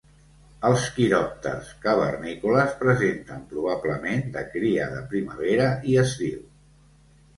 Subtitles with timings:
[0.69, 6.41] Els quiròpters cavernícoles presenten poblaments de cria de primavera i estiu.